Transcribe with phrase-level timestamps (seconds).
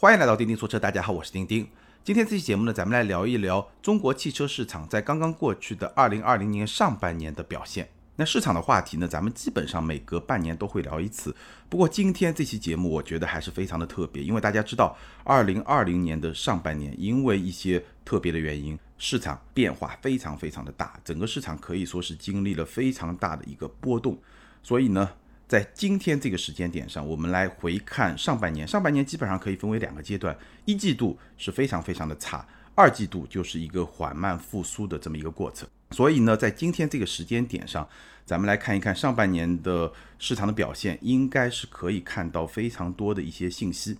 [0.00, 1.68] 欢迎来到钉钉说车，大家好，我是钉钉。
[2.02, 7.86] 今天这期节目呢，咱们来聊一聊中国汽车市场在刚刚过去的二零二零年上半年的表现。
[8.16, 11.36] 那市场的话题呢，咱们基本上每隔半年都会聊一次。
[11.68, 24.18] 不过今天这期节目，我觉得还是非常的特别，因为大家知道，二零二零年的上半年，因为一些特别的原因，市场变化非常非常的大，整个市场可以说是经历了非常大的一个波动。
[24.62, 25.10] 所以呢。
[25.50, 28.64] 在今天这个时间点上，我们来回看上半年。
[28.68, 32.46] 上半年基本上可以分为两个阶段，一季度是非常非常的差，
[32.76, 35.68] 二季度就是一个缓慢复苏的这么一个过程。
[35.90, 37.88] 所以呢，在今天这个时间点上，
[38.24, 43.98] 咱们来看一看上半年的市场的表现，应该是可以看到非常多的一些信息。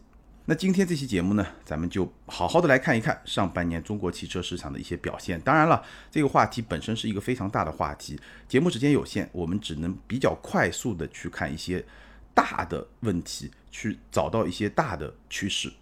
[0.50, 5.40] 那今天这期节目呢，咱们就好好的来看一看上半年中国汽车市场的一些表现。
[5.42, 8.18] 当然了，这个话题本身是一个非常大的话题，
[8.48, 11.86] 节目时间有限，我们只能比较快速的去看一些
[12.34, 15.72] 大的问题，去找到一些大的趋势。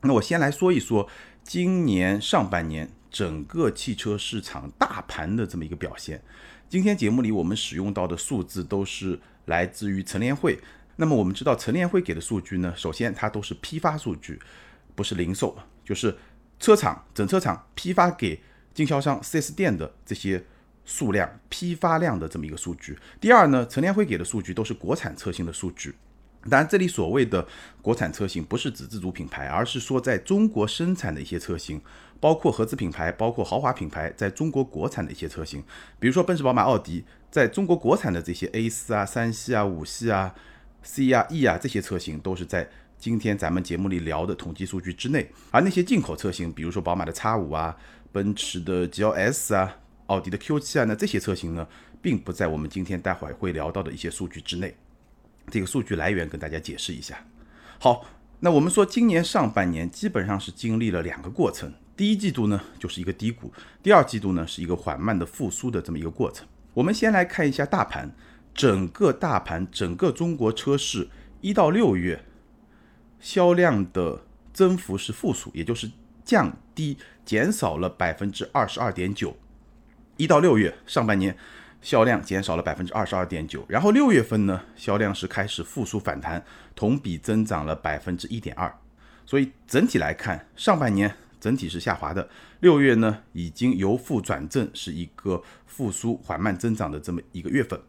[0.00, 1.08] 那我先来说一说
[1.44, 6.20] 今年上半年整个汽车市场大盘的这么一个表现。
[6.68, 10.58] 今天节目里我们使用到的数字都是来自于乘联会。
[10.96, 14.40] 那么我们知道，陈联会给的数据呢，首先它都是批发数据，
[14.94, 16.16] 不是零售，就是
[16.60, 18.40] 车厂整车厂批发给
[18.72, 20.44] 经销商 4S 店的这些
[20.84, 22.96] 数量、批发量的这么一个数据。
[23.20, 25.94] 第二呢，陈联会给的数据都是国产车型的数据。
[26.48, 27.46] 当然，这里所谓的
[27.80, 31.80] 国产车型不是指自主品牌，而是说在中国生产的一些车型，
[32.20, 35.64] 包括合资品牌、包括豪华品牌在中国国产的一些车型，
[35.98, 40.34] 比如说奔驰、宝马、奥迪在中国国产的这些 A 四啊、三系啊、五系啊。
[40.84, 47.76] C 啊 E 啊这些车型都是在今天咱们节目里聊的统计数据之内，而那些进口车型，比如说宝马的 X 五啊、
[48.12, 49.76] 奔驰的 GLS 啊、
[50.06, 51.66] 奥迪的 Q 七啊，那这些车型呢，
[52.00, 54.74] 并不在我们今天待会会聊到的一些数据之内。
[55.50, 57.26] 这个数据来源跟大家解释一下。
[57.78, 58.06] 好，
[58.40, 66.46] 那我们说今年上半年基本上是经历了两个过程，第一季度呢就是一个低谷，第二季度呢是一个缓慢的复苏的这么一个过程。
[66.72, 68.10] 我们先来看一下大盘。
[68.54, 71.08] 整个大盘，整个中国车市
[71.40, 72.24] 一到六月
[73.18, 75.90] 销量的增幅是负数，也就是
[76.24, 79.36] 降低、减少了百分之二十二点九。
[80.16, 81.36] 一到六月上半年
[81.82, 86.44] 销量减少了百分之二十二点九，然后六月份呢销量是开始复苏反弹，
[86.76, 88.72] 同比增长了百分之一点二。
[89.26, 92.28] 所以整体来看，上半年整体是下滑的，
[92.60, 97.80] 六月呢已经由负转正，是一个复苏缓慢增长的这么一个月份。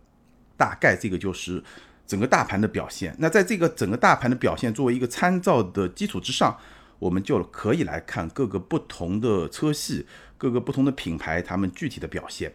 [0.57, 1.63] 大概这个就是
[2.07, 3.15] 整个大盘的表现。
[3.19, 6.57] 那在这个整个大盘的表现作为一个参照的基础之上，
[6.99, 10.05] 我们就可以来看各个不同的车系、
[10.37, 12.53] 各个不同的品牌他们具体的表现。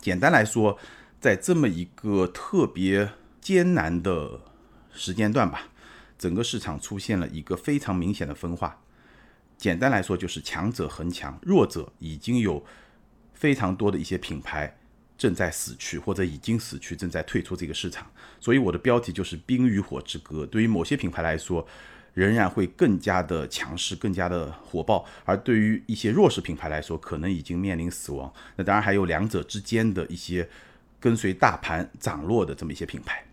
[0.00, 0.78] 简单来说，
[1.20, 3.10] 在这么一个特别
[3.40, 4.40] 艰难的
[4.92, 5.68] 时间段吧，
[6.18, 8.78] 整个市场出现了一个非常明显的分化。
[9.56, 12.64] 简单来说，就是强者恒强，弱者已经有
[13.32, 14.76] 非常多的一些品牌。
[15.22, 18.04] 正在死去，或者已经死去，正在退出这个市场。
[18.40, 20.44] 所以我的标题就是“冰与火之歌”。
[20.50, 21.64] 对于某些品牌来说，
[22.12, 28.34] 仍然会更加的强势，更加的火爆；而对于一些弱势品牌来说，可能已经面临死亡。
[28.56, 30.48] 那当然还有两者之间的一些
[30.98, 33.24] 跟随大盘涨落的这么一些品牌。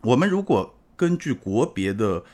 [0.00, 2.24] 我们如果根据国别的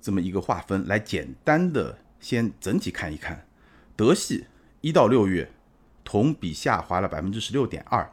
[0.00, 3.46] 这么一个划分来简单的先整体看一看，
[3.94, 4.46] 德系
[4.80, 5.52] 一到六月
[6.02, 8.10] 同比下滑了百分之十六点二。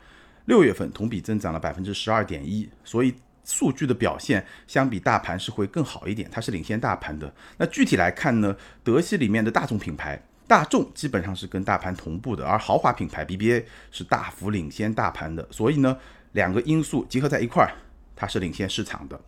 [0.47, 3.13] 六月份同比增长了百分之十二点一，所以
[3.43, 7.33] 数据的表现相比大盘是会更好一点，它是领先大盘的。
[7.57, 15.45] 那具体来看呢，德系里面的大众品牌，大众基本上是跟大盘同步的，而豪华品牌 BBA 是大幅领先大盘的。
[15.51, 15.97] 所以呢，
[16.31, 17.75] 两个因素结合在一块儿，
[18.15, 19.19] 它是领先市场的。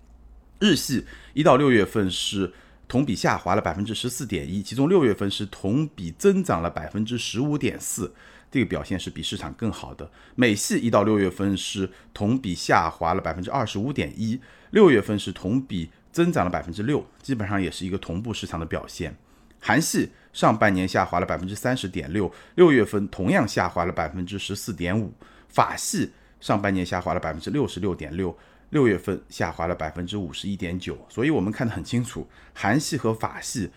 [0.59, 2.53] 日系一到六月份是
[2.87, 8.13] 同比下滑了百分之十四点一，其中六月份是同比增长了百分之十五点四。
[8.51, 10.09] 这个表现是比市场更好的。
[10.35, 14.39] 美系一到六月份是同比下滑了百分之二十五点一，
[14.71, 19.15] 六月份是同比增长了百分之六，基本上也是一个同步市场的表现。
[19.59, 25.13] 韩系上半年下滑了百分之三十点六，六月份同样下滑了百分之十四点五。
[25.49, 28.37] 法系上半年下滑了百分之六十六点六，
[28.69, 30.97] 六月份下滑了百分之五十一点九。
[31.09, 33.69] 所以我们看得很清楚，韩系和法系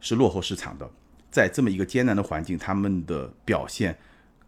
[0.00, 0.90] 是落后市场的。
[1.36, 3.98] 在这么一个艰难的环境，他们的表现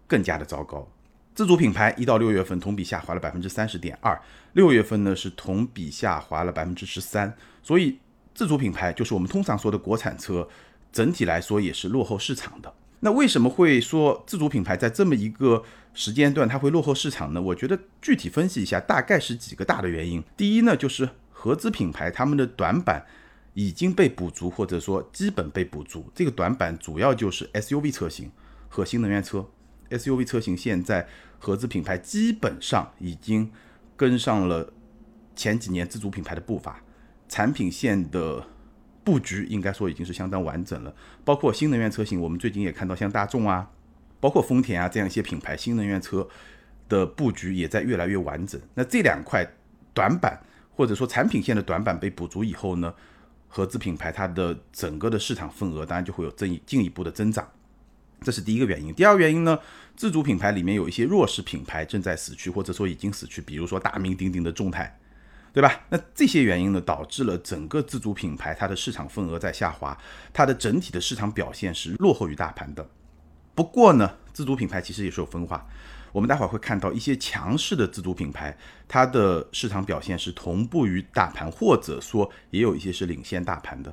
[0.06, 0.90] 更加的糟糕。
[1.34, 4.18] 自主品牌一到六月份同比下滑了百分之三十点二，
[4.54, 7.36] 六月份呢是同比下滑了百分之十三。
[7.62, 7.98] 所以
[8.34, 10.48] 自主品牌就是我们通常说的国产车，
[10.90, 12.72] 整体来说也是落后市场的。
[13.00, 15.62] 那为什么会说自主品牌在这么一个
[15.92, 17.42] 时间段它会落后市场呢？
[17.42, 20.24] 我觉得具体分析一下，大概是几个大的原因。
[20.38, 23.04] 第一呢，就是合资品牌他们的短板。
[23.58, 26.08] 已经被补足，或者说基本被补足。
[26.14, 28.30] 这个短板主要就是 SUV 车型
[28.68, 29.44] 和新能源车。
[29.90, 31.08] SUV 车型现在
[31.40, 33.50] 合资品牌基本上已经
[33.96, 34.72] 跟上了
[35.34, 36.80] 前几年自主品牌的步伐，
[37.28, 38.46] 产品线的
[39.02, 40.94] 布局应该说已经是相当完整了。
[41.24, 43.68] 包括新能源车型，我们最近也看到像大众啊，
[44.20, 46.28] 包括丰田啊这样一些品牌新能源车
[46.88, 48.60] 的布局也在越来越完整。
[48.74, 49.44] 那这两块
[49.92, 50.40] 短板
[50.70, 52.94] 或者说产品线的短板被补足以后呢，
[53.48, 57.48] 合资品牌它的整个的市场份额当然就会有增进一步的增长。
[58.20, 58.92] 这是第一个原因。
[58.94, 59.58] 第二个原因呢，
[59.96, 64.98] 自主品牌里面有一些弱势品牌正在死去，或者说已经死去，比如说大名鼎鼎的众泰，
[65.52, 65.82] 对吧？
[65.88, 69.96] 那这些原因呢，导致了整个自主品牌它的市场份额在下滑，
[70.32, 72.90] 它的整体的市场表现是落后于大盘的。
[73.54, 75.64] 不过呢，自主品牌其实也是有分化。
[76.12, 78.56] 我们待会儿会看到一些强势的自主品牌，
[78.86, 83.92] 它的市场表现是同步于大盘，或者说也有一些是领先大盘的。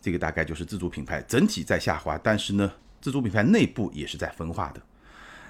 [0.00, 2.72] 这个大概就是自主品牌整体在下滑，但是呢。
[3.02, 4.80] 自主品牌内部也是在分化的。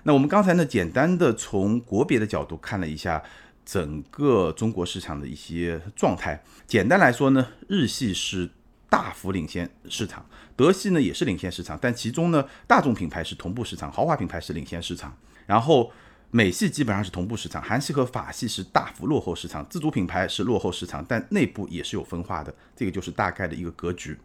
[0.04, 3.22] 那我们刚才呢，简单的从国别的角度看了一下
[3.62, 6.42] 整个中国市场的一些状态。
[6.66, 8.48] 简单来说呢，日系是
[8.88, 10.24] 大幅领先市场，
[10.56, 15.14] 德系呢也是领先市场，但其中呢，大众品牌是同步市场，豪华品牌是领先市场。
[15.46, 15.92] 然后
[16.30, 22.54] 美系基本上是同步市场，韩系和法系是大幅落后市场，自主品牌是落后市场，但内部也是有分化的。
[22.74, 24.18] 这个就是大概的一个格局。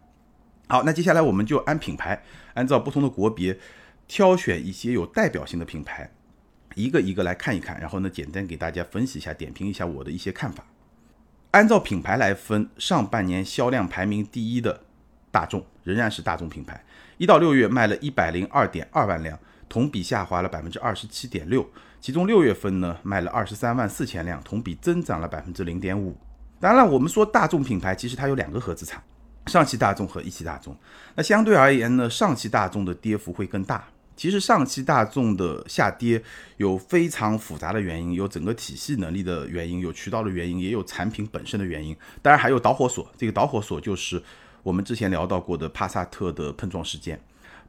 [0.70, 2.24] 好，那接下来我们就按品牌，
[2.54, 3.58] 按照不同的国别，
[4.08, 6.10] 挑选一些有代表性的品牌，
[6.76, 10.66] 一个一个来看一看，然后呢，简单给大家分析一下，点评一下我的一些看法。
[11.52, 14.84] 按照品牌来分，上半年销量排名第一的
[15.32, 16.84] 大众仍然是大众品牌，
[17.18, 21.68] 一到六月卖了一百零二点二万辆，同比下滑了百分之二十七点六，
[22.00, 26.18] 其中六月份呢卖了二十三万四千辆，同比增长了百分之零点五。
[26.60, 29.02] 当然了，我们说大众品牌其实它有两个合资厂。
[29.46, 30.76] 上汽大众和一汽大众，
[31.16, 33.88] 那相对而言呢，上汽大众的跌幅会更大。
[34.14, 36.22] 其实上汽大众的下跌
[36.58, 43.08] 有非常复杂的原因，有整个体系能力的原因，有渠道的原因，也有产品本身的原因，当然还有导火索。
[43.16, 44.22] 这个导火索就是
[44.64, 47.18] 我们之前聊到过的帕萨特的碰撞事件。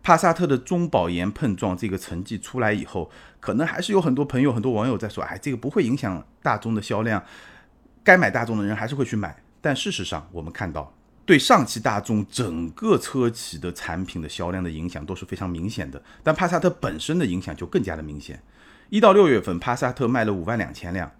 [0.02, 3.10] 帕萨特的中保研碰撞这个成绩出来以后，
[3.40, 7.22] 可能还是有很多朋友、很多网友在说，哎，这个不会影响大众的销量，
[8.02, 9.36] 该买大众的人还是会去买。
[9.60, 10.94] 但事实上，我们看到。
[11.26, 18.42] 对上汽大众整个车企的产品的销量的影响都是非常明显的，但帕萨特本身的影响就更加的明显。
[18.88, 21.12] 一到六月份，帕萨特卖了五万两千辆，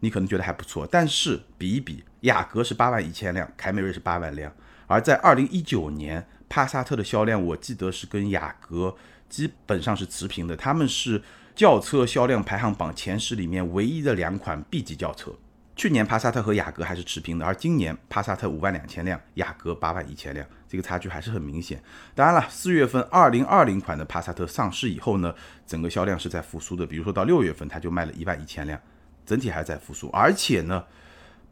[0.00, 4.52] 你可能觉得还不错，但是比一比，雅阁是八万一千辆，凯美瑞是八万辆，
[4.88, 8.96] 而在二零一九年，帕萨特的销量我记得是跟雅阁
[9.28, 11.22] 基本上是持平的，他们是
[11.54, 15.32] 轿车销量排行榜前十里面唯一的两款 B 级轿车。
[15.74, 21.82] 去年帕萨特和雅阁还是持平的，而今年帕萨特五万两千辆，雅阁八万一千辆，这个差距还是很明显。
[22.14, 25.34] 当然了，四月份二零二零款的帕萨特上市以后呢，
[25.66, 26.86] 整个销量是在复苏的。
[26.86, 28.80] 比如说到六月份，它就卖了一万一千辆，
[29.26, 30.08] 整体还在复苏。
[30.14, 30.82] 而且呢，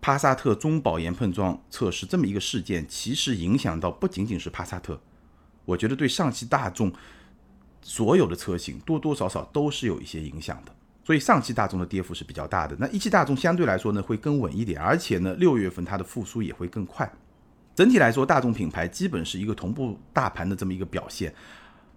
[0.05, 5.01] 帕萨特中保研碰撞测试这么一个事件，其实影响到不仅仅是帕萨特，
[5.65, 6.93] 我觉得对上汽大众
[7.81, 10.77] 所有的车型多多少少都是有一些影响的。
[11.03, 17.11] 所以上汽大众的跌幅是比较大的，那一汽大众相对来说呢会更稳一点，而且呢六月份它的复苏也会更快。
[17.75, 21.35] 整体来说，大众品牌基本是一个同步大盘的这么一个表现。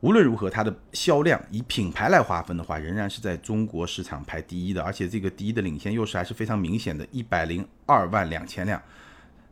[0.02, 8.82] 无论如何，它的销量以品牌来划分的话，仍然是在中国市场排第一的，而且这个第一的领先优势还是非常明显的，一百零二万两千辆，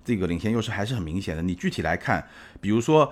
[0.03, 1.41] 这个领先优势还是很明显的。
[1.41, 2.23] 你具体来看，
[2.61, 3.11] 比如说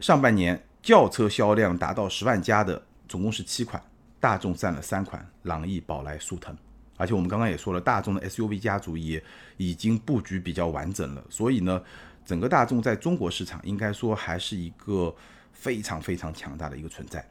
[0.00, 3.82] 上半年轿车销量达到十万加的，总共是七款。
[4.20, 6.54] 大众占了三款，朗逸、宝来、速腾，
[6.98, 9.22] 而且我们刚刚也说了，大众的 SUV 家族也
[9.56, 11.82] 已经布局比较完整了，所以呢，
[12.22, 15.16] 整个大众在中国市场应该说还是一个
[15.60, 17.22] 非常非常强大的一个存在。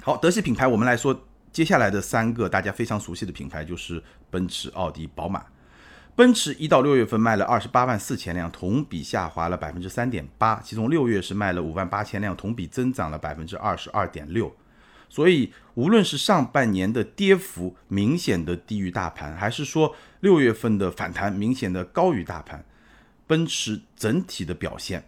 [0.00, 5.44] 好，德系品牌，我们来说接下来的三个大家非常熟悉的品牌就是奔驰、奥迪、宝马。
[6.16, 14.54] 奔驰一到六月份卖了二十八万四千辆，同比下滑了百分之三点八，其中六月是卖了五万八千辆，同比增长了百分之二十二点六。
[15.08, 22.64] 所以，无论是上半年的跌幅明显的低于大盘，还是说六月份的反弹明显的高于大盘，
[23.26, 25.04] 奔驰整体的表现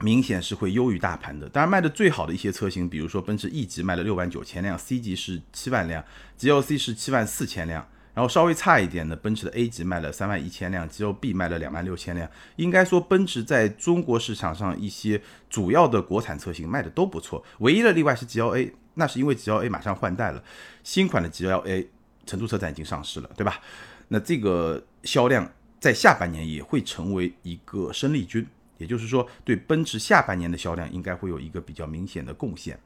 [0.00, 1.48] 明显是会优于大盘的。
[1.48, 6.04] 当然，卖的最好的一些车型，比如说奔驰 E 级卖了六万九千辆，C 级是七万辆
[6.38, 7.86] ，GLC 是七万四千辆。
[8.14, 12.26] 然后稍微差一点的，奔驰的 A 级卖了三万一千辆，GLB 卖了两万六千辆。
[12.56, 18.72] 应该说，奔驰在中国市场上一些主要的国产车型卖的都不错，唯一的例外是 GLA。
[18.94, 20.42] 那是因为 GLA 马上换代了，
[20.82, 21.86] 新款的 GLA
[22.24, 23.60] 成都车展已经上市了，对吧？
[24.08, 28.46] 那这个销量在下半年也会成为一个生力军，
[28.78, 32.78] 也就是说，对奔驰下半年的销量应该会有一个比较明显的贡献。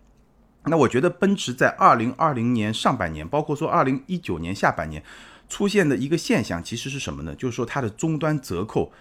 [0.64, 5.02] 那我觉得奔驰在二零二零年上半年，包括说二零一九年下半年
[5.48, 7.34] 出现的一个现象，其实是什么呢？
[7.34, 8.92] 就是说它的终端折扣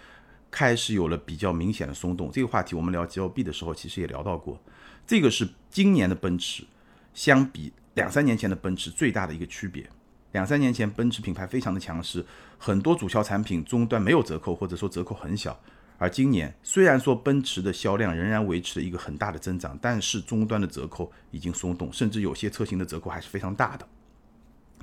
[0.50, 2.30] 开始有了比较明显的松动。
[2.32, 4.58] 这个话题我们聊 G L B 的时候，其实也聊到过。
[5.06, 6.64] 这个是今年的奔驰
[7.12, 9.86] 相比两三年前的奔驰最大的一个区别。
[10.32, 12.24] 两三年前奔驰品牌非常的强势，
[12.56, 15.60] 很多主销产品终端没有折扣，或者说折扣很小。
[16.00, 23.86] 而今年虽然说奔驰的销量仍然维持了一个很大的增长，但是终端的折扣已经松动，甚至有些车型的折扣还是非常大的。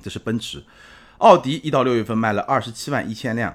[0.00, 0.62] 这是奔驰。
[1.18, 3.52] 奥迪一到六月份卖了二十七万一千辆，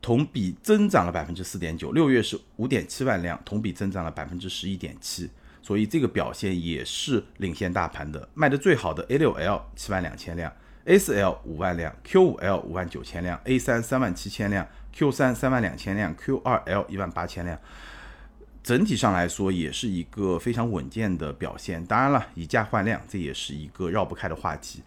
[0.00, 1.92] 同比增长了百分之四点九。
[1.92, 5.28] 六月是五点七万辆，同比增长了百分之十一点七。
[5.60, 8.26] 所以这个表现也是领先大盘的。
[8.32, 10.50] 卖的最好的 A 六 L 七万两千辆
[10.86, 14.66] ，A 四 L 五万辆，Q 五 L 五万九千辆，A 三三万七千辆。
[14.98, 17.56] Q 三三万两千辆，Q 二 L 一万八千辆，
[18.64, 21.86] 整体上来说也是一个非常稳健的表现。
[21.86, 24.82] 当然了，以价换量，这也是一个绕不开的话题。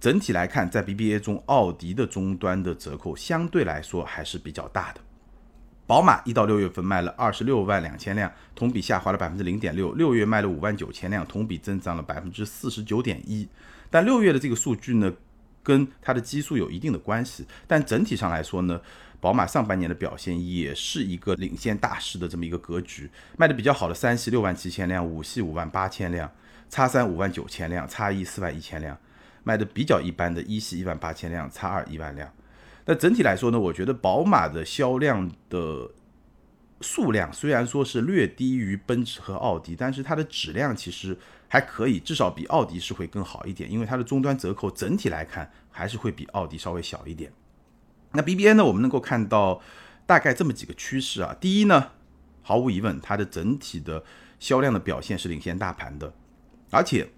[0.00, 5.00] 整体来看，在 BBA 中，奥迪的终端的折扣相对来说还是比较大的。
[5.86, 9.92] 宝马一到六月份卖了二十六万两千辆，同比下滑了百分之零点六。
[9.92, 13.46] 六月卖了五万九千辆，同比增长了百分之四十九点一。
[13.90, 15.12] 但六月的这个数据呢，
[15.62, 17.46] 跟它的基数有一定的关系。
[17.66, 18.80] 但整体上来说呢，
[19.20, 26.30] 宝马上半年的表现也是一个领先大势的这么一个格局，卖的比较好的三系六万七千辆，五系五万八千辆，
[26.70, 28.96] 叉三五万九千辆，叉一四万一千辆，
[29.44, 32.32] 卖的比较一般的一系一万八千辆，叉二一万辆。
[32.86, 35.90] 那整体来说呢，我觉得宝马的销量的
[36.80, 47.30] 数量虽然说是略低于奔驰和奥迪，但是它的质量其实还可以，至少比奥迪是会更好一点，因为它的终端折扣整体来看还是会比奥迪稍微小一点。
[48.12, 48.64] 那 BBA 呢？
[48.64, 49.60] 我们能够看到
[50.06, 51.36] 大概这么几个趋势啊。
[51.40, 51.92] 第一呢，
[52.42, 54.04] 毫无疑问，它的整体的
[54.38, 56.12] 销量的表现是领先大盘的。
[56.70, 57.10] 而且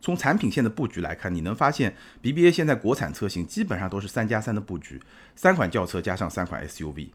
[0.00, 5.00] 从产品线的布局来看，你能发现 BBA 现在国产车型基本上都是三加三的布局，
[5.34, 7.08] 三款轿车加上三款 SUV，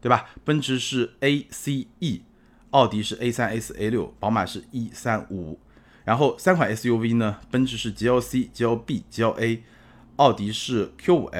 [0.00, 0.30] 对吧？
[0.44, 2.22] 奔驰是 A、C、E，
[2.70, 5.58] 奥迪是 A 三、A 四、A 六，宝马是一三五。
[6.04, 9.60] 然后三款 SUV 呢，奔驰是 GLC、GLB、GLA，
[10.16, 11.30] 奥迪是 Q 五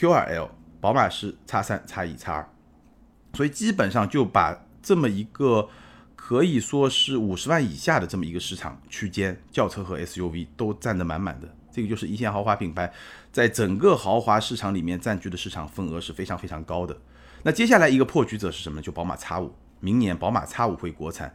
[0.00, 0.48] Q2L，
[0.80, 2.48] 宝马是 x 三、x 一、x 二，
[3.34, 5.68] 所以基本上就把这么一个
[6.16, 11.46] 可以说是五十万以下的这么一个市场区间，轿车和 SUV 都占得满满的。
[11.70, 12.90] 这个就是一线豪华品牌
[13.30, 16.96] 在整个豪华市场里面占据的市场份额是非常非常高的。
[17.42, 18.82] 那接下来一个破局者是什么呢？
[18.82, 21.34] 就宝马叉五，明年宝马叉五会国产。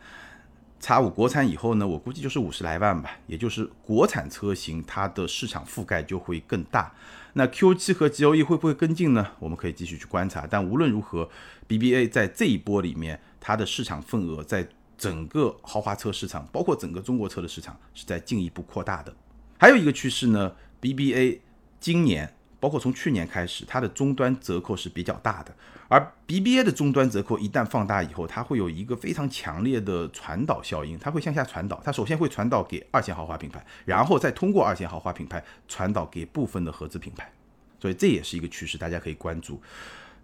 [0.86, 6.94] 叉五国产以后呢，我估计就是五十来万吧，也就是国产车型它的市场覆盖就会更大。
[7.34, 9.32] 那 Q7 和 GLE 会不会跟进呢？
[9.40, 10.46] 我们可以继续去观察。
[10.48, 11.28] 但无论如何
[11.68, 19.12] ，BBA 在这一波里面，它的市场份额在整个豪华车市场，包括整个中国车的市场，是在进一步扩大的。
[19.58, 21.40] 还有一个趋势呢，BBA
[21.80, 22.32] 今年。
[22.66, 25.56] 包括从去年开始，它的终端折扣是比较大的，
[25.88, 37.32] 而 BBA 的终端折扣一旦放大以后，它会有一个非常强烈的传导效应，它会向下传导，它首先会传导给二线豪华品牌，然后再通过二线豪华品牌传导给部分的合资品牌，
[37.80, 39.62] 所以这也是一个趋势，大家可以关注。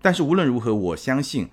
[0.01, 1.47] 但是无论如何，我相信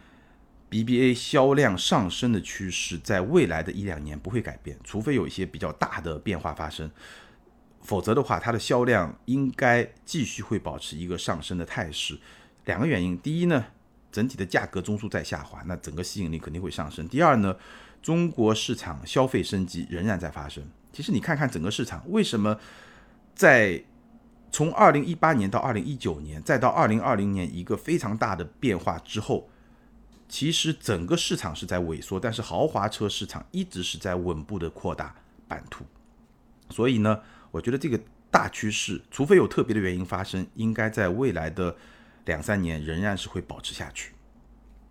[0.71, 6.91] BBA 销量上升的趋势在未来的一两年不会改变，除非有一些比较大的变化发生。
[7.89, 12.19] 否则的话，它的销量应该继续会保持一个上升的态势。
[12.67, 13.65] 两个原因，第一呢，
[14.13, 17.09] 整体的价格中枢在下滑，那整个吸引力肯定会上升。
[17.09, 17.57] 第二呢，
[18.03, 20.63] 中国市场消费升级仍然在发生。
[20.93, 22.61] 其实你看看整个市场，为什么
[23.35, 23.83] 在
[24.53, 29.49] 从二零一八年到二零一九年，再到二零二零年一个非常大的变化之后，
[30.29, 35.15] 其实整个市场是在萎缩，但是豪华车市场一直是在稳步的扩大
[35.49, 35.87] 版图。
[36.69, 37.19] 所以呢。
[37.51, 37.99] 我觉得这个
[38.31, 41.75] 大趋势，除非有特别的原因发生，应该在未来的
[42.27, 44.13] 两三年仍然是会保持下去。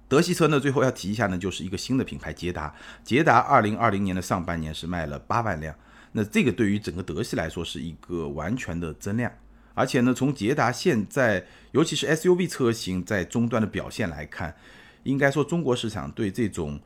[0.08, 2.74] 德系车呢，最后要提一下呢，就是一个新的品牌捷达。
[3.04, 5.76] 捷达二零二零年的上半年是卖了八万辆，
[6.14, 9.32] 那这个对于整个德系来说是一个完全的增量。
[9.74, 14.56] 而且呢，从捷达现在，尤其是 SUV 车型在终端的表现来看，
[15.04, 16.80] 应该说中国市场对这种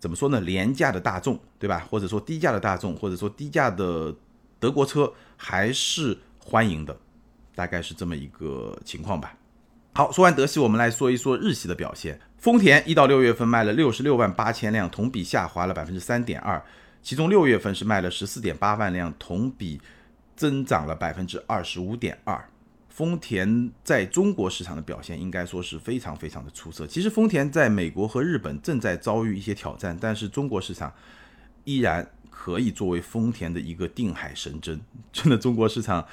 [0.00, 1.86] 怎么说呢，廉价的大众，对吧？
[1.88, 4.12] 或者说低价的大众，或者说低价的。
[4.64, 6.96] 德国车还是欢迎的，
[7.54, 9.36] 大概是这么一个情况吧。
[9.92, 12.18] 好，说完德系，我们来说一说日系的表现。
[12.38, 16.64] 丰田一到六月份卖了六十六万八千辆，同比下滑了百分之三点二，
[17.02, 19.78] 其中六月份是卖了十四点八万辆，同比
[20.34, 22.42] 增长了百分之二十五点二。
[22.88, 26.86] 丰田在中国市场的表现应该说是非常非常的出色。
[26.86, 30.90] 其实丰田在美国和日本正在遭遇一些挑战，但是中国市场
[31.64, 34.80] 依然可以作为丰田的一个定海神针。
[35.12, 36.06] 真的，中国市场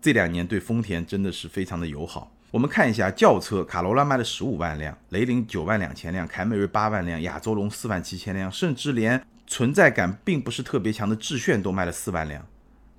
[0.00, 2.32] 这两年对丰田真的是非常的友好。
[2.50, 12.46] 我们看一下轿车，卡罗拉卖了十五万辆，雷凌九万两千辆，凯美瑞八万辆，亚洲龙四万七千辆，甚至连存在感并不是特别强的致炫都卖了四万辆，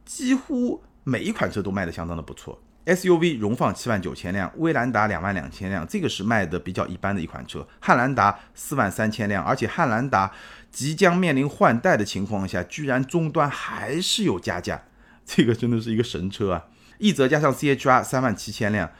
[0.06, 2.62] 几乎每一款车都卖得相当的不错。
[2.86, 7.68] SUV 荣放七万九千辆，威兰达两万两千辆，这个是卖的比较一般的一款车。
[7.80, 10.32] 汉兰达四万三千辆，而且汉兰达
[10.72, 14.84] 即将面临换代的情况下，居然终端还是有加价，
[15.24, 16.66] 这个真的是一个神车啊！
[17.00, 18.92] 奕泽加上 CHR 三万七千辆，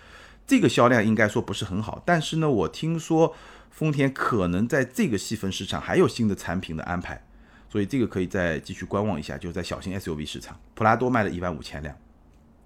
[0.46, 3.36] 这个销量应该说不是很好，但是呢，我听说
[3.72, 7.24] 丰田可能在这个细分市场还有新的产品的安排，
[7.68, 11.96] 所以这个可以再继续观望一下，就在小型 SUV 市场，普拉多卖了一万五千辆。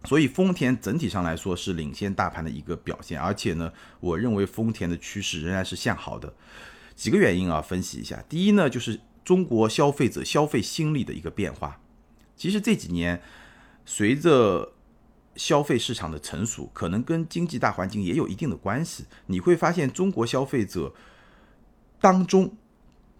[0.06, 6.34] 所以丰田整体上来说是领先大盘的一个表现，而且呢，我认为丰田的趋势仍然是向好的。
[6.96, 8.24] 几个原因啊，分析一下。
[8.28, 11.80] 第一呢，就是中国消费者消费心理的一个变化。
[12.36, 13.22] 其实这几年
[13.86, 14.74] 随着
[15.36, 19.06] 消费市场的成熟，可能跟经济大环境也有一定的关系。
[19.28, 20.94] 你会发现中国消费者
[22.00, 22.56] 当中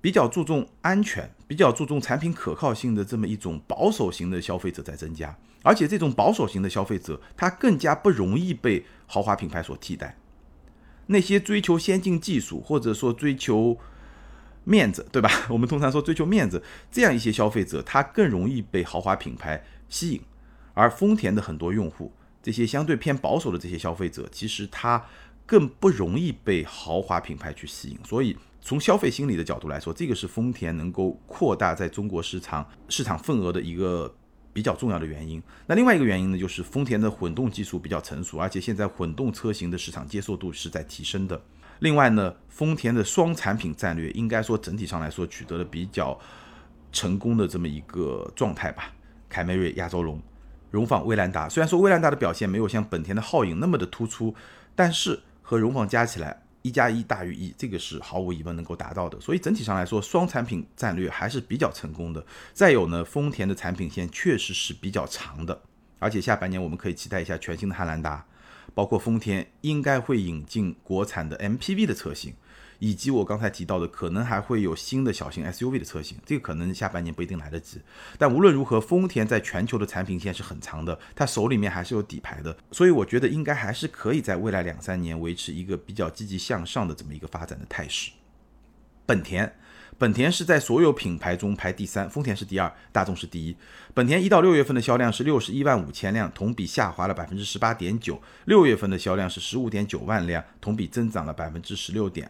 [0.02, 5.36] 比较注重安全、比较注重产品可靠性的这么一种保守型的消费者在增加。
[5.64, 10.18] 而且这种保守型的消费者，他更加不容易被豪华品牌所替代。
[11.08, 13.78] 那些追求先进技术或者说追求
[14.64, 15.30] 面子，对吧？
[15.50, 20.22] 我们通常说追求面子，这样一些消费者，他更容易被豪华品牌吸引。
[20.74, 25.06] 而丰田的很多用户，这些相对偏保守的这些消费者，其实他
[25.46, 27.98] 更不容易被豪华品牌去吸引。
[28.06, 34.14] 所以从消费心理的角度来说，这个是丰田能够扩大在中国市场市场份额的一个。
[34.54, 41.42] 比较重要的原因，那另外一个原因呢，就是丰田的混动技术比较成熟，而且现在混动车型的市场接受度是在提升的。
[41.80, 46.18] 另外呢，丰田的双产品战略应该说整体上来说取得了比较
[46.92, 48.94] 成功的这么一个状态吧。
[49.28, 50.22] 凯美瑞、亚洲龙、
[50.70, 54.36] 荣放、威兰达，虽然说威兰达的表现没有像本田的皓影那么的突出，
[54.76, 56.43] 但是和荣放加起来。
[56.64, 59.20] 一加一大于一，这个是毫无疑问能够达到的。
[59.22, 62.26] 所以整体上来说，双产品战略还是比较成功的。
[62.54, 65.62] 再有呢，丰田的产品线确实是比较长的，
[66.00, 68.26] 而且下半年我们可以期待一下全新的汉兰达，
[68.74, 72.34] 包括丰田应该会引进国产的 MPV 的车型。
[72.84, 77.80] 以及我刚才提到的，可能还会有新的小型 SUV 的车型，这个可能下半年不一定来得及。
[78.18, 88.12] 但无论如何，丰田在全球的产品线是很长的，它手里面还是有底牌的，所以我觉得应该还是可以在未来两三年维持一个比较积极向上的这么一个发展的态势。
[89.06, 89.50] 本田，
[89.98, 93.56] 本田是在所有品牌中排第三，丰田是第二，大众是第一。
[93.94, 102.30] 本田一到六月份的销量是六十一万五千辆，同比下滑了百分之十八点九；六月份的销量是十五点九万辆，同比增长了百分之十六点。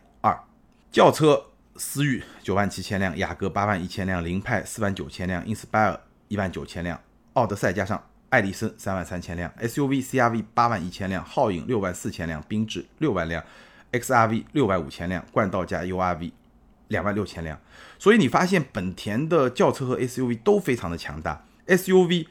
[0.94, 1.44] 轿车
[1.76, 7.02] 思域九万七千辆，雅阁八万一千辆，凌派四万九千辆，inspire 一万九千辆，
[7.34, 13.44] 奥德赛加上艾力绅三万三千辆，SUV CRV 八万一千辆，皓影六万四千辆，缤智六万辆
[13.92, 16.32] ，XRV 六万五千辆，冠道加 URV
[16.90, 17.60] 两万六千辆。
[17.98, 22.28] 所以你发现本田的轿车和 SUV 都非常的强大，SUV、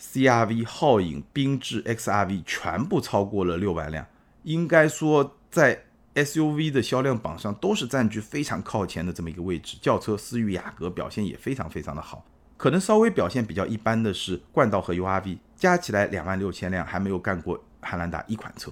[0.00, 4.04] CRV、皓影、缤智、XRV 全部超过了六万辆，
[4.42, 5.84] 应该说在。
[6.14, 12.24] SUV 的销量榜上都是占据非常靠前的这么一个位置，轿车思域、雅阁表现也非常非常的好，
[12.58, 18.70] 可能稍微表现比较一般的是冠道和 URV，加起来两万六千辆还没有干过汉兰达一款车，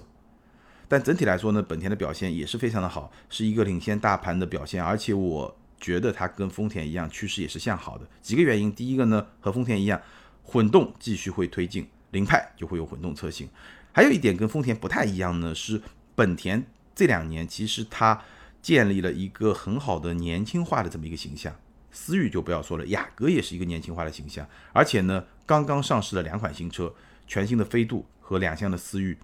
[0.87, 8.05] 但整体来说呢，本田的表现也是非常的好，是一个领先大盘的表现，而且我觉得它跟丰田一样，趋势也是向好的。
[8.21, 9.99] 几个原因，第一个呢，和丰田一样，
[10.43, 13.49] 混动继续会推进，凌派就会有混动车型，
[13.91, 15.81] 还有一点跟丰田不太一样呢，是
[16.13, 16.63] 本田。
[16.93, 18.21] 这两年其实它
[18.61, 21.55] 建立了一个很好的年轻化的这么一个形象，
[21.91, 26.93] 思域就不要说了，雅阁也是一个年轻化的形象，而且呢，刚刚上市了两款新车，
[27.25, 29.17] 全新的飞度和两厢的思域，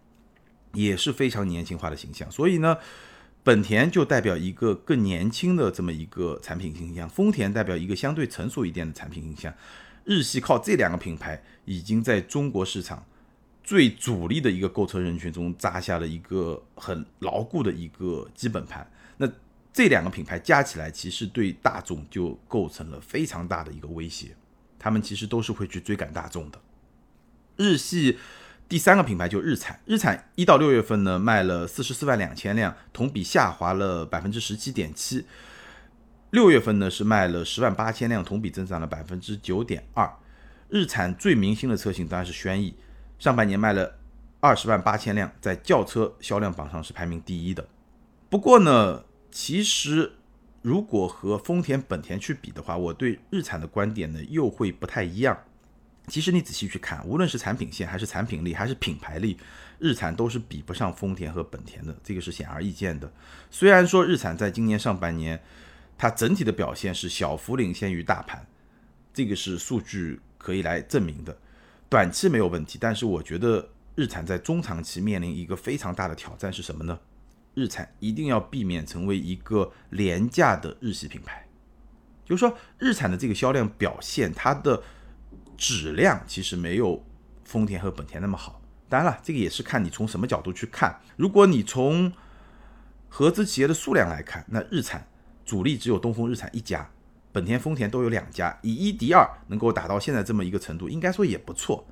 [0.73, 2.29] 也是非常年轻化的形象。
[2.31, 2.77] 所以呢，
[3.43, 9.53] 本田就代表一个更年轻的这么一个产品形象，丰田代表一个相对成熟一点的产品形象。
[10.03, 13.05] 日系靠这两个品牌已经在中国市场。
[13.67, 18.89] 最主力的一个购车人群中扎下了一个很牢固的一个基本盘。
[19.17, 19.29] 那
[19.73, 24.29] 这两个品牌加起来，其实对大众就构成了非常大的一个威胁。
[24.79, 26.57] 他们其实都是会去追赶大众的。
[27.57, 28.17] 日系
[28.69, 35.25] 第三个品牌就日产，日产一到六月份呢卖了四十四万两千辆，同比下滑了百分之十七点七。
[36.31, 40.09] 六月份呢是卖了十万八千辆，同比增长了百分之九点二。
[40.69, 42.73] 日产最明星的车型当然是轩逸。
[43.19, 43.95] 上半年卖了
[44.39, 47.67] 二十万八千辆，在轿车销量榜上是排名第一的。
[48.29, 50.13] 不过呢，其实
[50.61, 55.37] 如果和丰田、本田去比的话，我对日产的观点呢又会不太一样。
[56.07, 59.37] 其实你仔细去看，无论是产品线还是产品力还是品牌力，
[59.77, 63.11] 日产都是比不上丰田和本田的，这个是显而易见的。
[63.51, 65.41] 虽然说日产在今年上半年，
[65.97, 68.45] 它整体的表现是小幅领先于大盘，
[69.13, 71.37] 这个是数据可以来证明的，
[71.89, 72.77] 短期没有问题。
[72.79, 76.99] 但是我觉得日产在中长期面临一个非常大的挑战是什么呢？
[77.53, 81.47] 日产一定要避免成为一个廉价的日系品牌，
[82.23, 84.83] 就是说日产的这个销量表现，它的。
[85.59, 87.03] 质量其实没有
[87.43, 91.01] 丰田和本田那么好，当然了，这个也是看你从什么角度去看。
[91.15, 92.13] 如果你从
[93.09, 95.07] 合资企业的数量来看，那日产
[95.43, 96.87] 主力只有东风日产一家，
[97.37, 101.85] 本田、丰田都有两家，以一敌二能够打到现在这么一个程度，应该说也不错。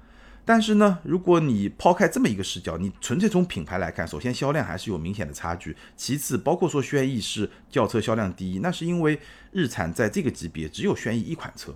[0.43, 9.19] 但是呢，如果你抛开这么一个视角，你纯粹从品牌来看，首先销量还是有明显的差距，其次包括说轩逸是轿车销量第一，那是因为
[9.51, 11.71] 日产在这个级别只有轩逸一款车。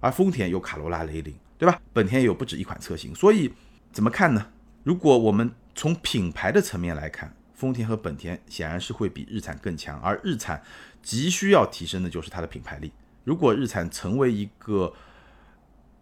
[0.00, 1.78] 而丰田有卡罗拉、雷凌，对吧？
[1.92, 3.52] 本田也有不止一款车型，所以
[3.92, 4.46] 怎么看呢？
[4.82, 10.62] 如果我们从品牌的层面来看，丰田和本田显然是会比日产更强，而日产
[11.02, 12.92] 急需要提升的就是它的品牌力。
[13.22, 14.92] 如果日产成为一个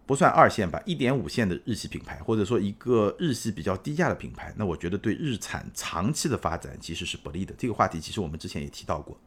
[0.05, 7.53] 不算二线吧，一点五线的日系品牌，或者说一个日系比较低价的品牌，那我觉得对日产长期的发展其实是不利的。
[7.57, 9.17] 这个话题其实我们之前也提到过。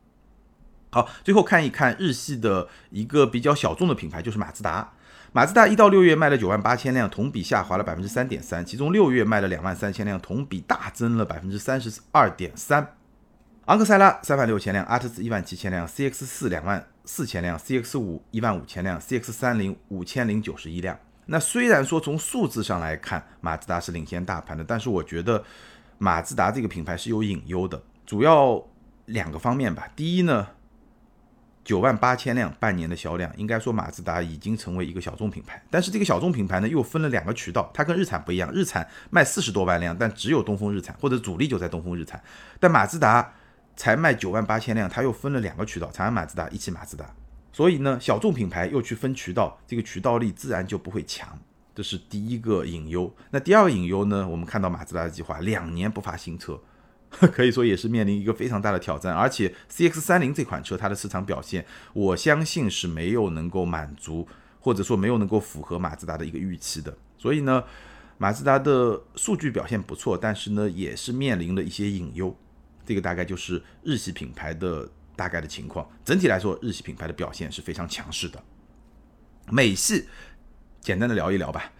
[0.90, 4.92] 好，最后看一看日系的一个比较小众的品牌，就是马自达。
[5.32, 12.94] 马自达一到六月卖了九万八千辆，同比下滑了百分之三点三，其中六月卖了两万三千辆，同比大增了百分之三十二点三。
[13.66, 20.98] 昂克赛拉三万六千辆，阿特兹一万七千辆，CX 四两万四千辆，CX 五一万五千辆，CX 三零五千零九十一辆。
[21.26, 25.44] 那虽然说从数字上来看，马自达是领先大盘的，但是我觉得
[25.98, 28.64] 马自达这个品牌是有隐忧的，主要
[29.06, 29.88] 两个方面吧。
[29.94, 30.46] 第一呢。
[31.66, 35.60] 九万八千辆半年的销量，应该说马自达已经成为一个小众品牌。
[35.68, 38.48] 但是这个小众品牌呢，又分了两个渠道，它跟日产不一样。
[38.52, 42.22] 日产卖四十多万辆，但只有东风日产或者主力就在东风日产。
[42.60, 43.34] 但马自达
[43.74, 47.04] 才卖九万八千辆，它又分了两个渠道，长安马自达、一汽马自达。
[47.52, 51.36] 所以呢，小众品牌又去分渠道，这个渠道力自然就不会强，
[51.74, 53.12] 这是第一个隐忧。
[53.32, 54.28] 那第二个隐忧呢？
[54.28, 56.56] 我们看到马自达的计划两年不发新车。
[57.32, 64.26] 可以说也是面临一个非常大的挑战，而且 CX 三零这款车它的市场表现，我相信是没有能够满足，
[64.60, 66.96] 或者说没有能够符合马自达的一个预期的。
[67.16, 67.64] 所以呢，
[68.18, 72.36] 马自达的数据表现不错，但是呢也是面临了一些隐忧。
[72.84, 75.88] 这个大概就是日系品牌的大概的情况。
[76.04, 78.42] 整体来说，日系品牌的表现是非常强势的。
[79.50, 80.06] 美系
[80.80, 81.72] 简单的聊一聊吧，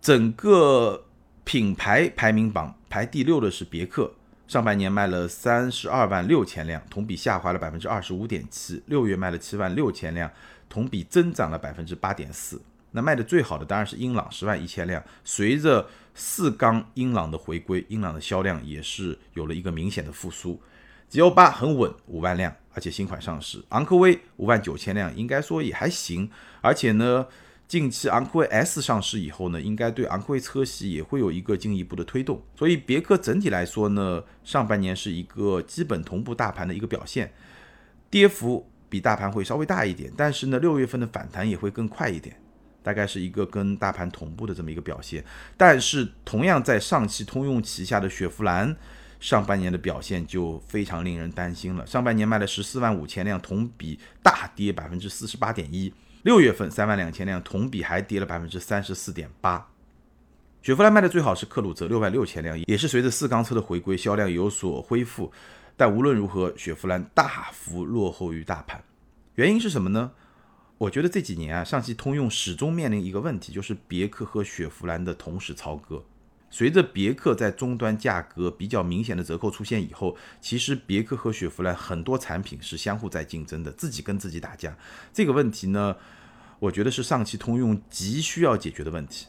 [0.00, 1.06] 整个
[1.44, 4.12] 品牌排名榜排第六的是别克。
[4.48, 8.82] 上半年卖了三十二万六千辆，同比下滑了百分之二十五点七。
[8.86, 10.30] 六月卖了七万六千辆，
[10.70, 12.58] 同比增长了百分之八点四。
[12.92, 15.04] 那卖的最好的当然是英朗，十万一千辆。
[15.22, 20.58] 随着四缸英朗的回归，英朗的销量也是有了一个明显的复苏。
[21.10, 23.62] G L 八很稳，五万辆，而且新款上市。
[23.68, 26.30] 昂科威五万九千辆，应该说也还行，
[26.62, 27.26] 而且呢。
[27.68, 32.42] 近期昂科威 S 上市以后呢，应该对昂科威车系也会有一个进一步的推动。
[32.56, 37.30] 所以别克整体来说呢，上半年是一个基本同步大盘的一个表现，
[38.08, 42.34] 跌幅比大盘会稍微大一点，但是呢，六月份的反弹也会更快一点，
[42.82, 45.22] 大概是一个跟大盘同步的这么一个表现。
[45.58, 48.74] 但是同样在上汽通用旗下的雪佛兰，
[49.20, 51.86] 上半年的表现就非常令人担心了。
[51.86, 55.92] 上半年卖了十四万五千辆，同比大跌百分之四十八点一。
[56.28, 59.66] 六月份三万两千辆，同比还跌了百分之三十四点八。
[60.60, 65.32] 雪佛兰卖的最好是克鲁泽六万六千辆，也是随着四缸车的回归，销量有所恢复。
[65.74, 68.84] 但无论如何，雪佛兰大幅落后于大盘。
[69.36, 70.12] 原因是什么呢？
[70.76, 76.04] 我觉得这几年啊，上汽通用始终面临一个问题，就是别克和雪佛兰的同时操戈。
[76.50, 84.76] 随着别克在终端价格比较明显的折扣出现以后，其实别克和雪佛兰很多产品是相互在竞争的，自己跟自己打架。
[85.10, 85.96] 这个问题呢，
[86.58, 89.26] 我觉得是上汽通用急需要解决的问题。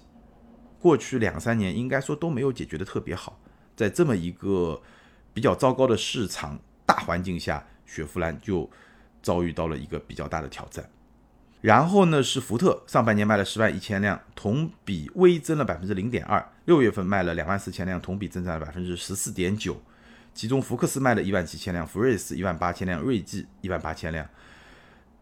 [0.79, 3.39] 过去两三年应该说都没有解决的特别好，
[3.75, 4.81] 在这么一个
[5.33, 8.69] 比较糟糕的市场大环境下，雪佛兰就
[9.21, 10.89] 遭遇到了一个比较大的挑战。
[11.61, 16.41] 然后呢，是福特，上半年卖了十万一千辆，同比微增了百分之零点二。
[16.63, 19.75] 六月份卖了两万四千辆，同比增长了百分之十四点九。
[20.33, 24.25] 其中福克斯卖了一万七千辆，福睿斯一万八千辆，锐际一万八千辆。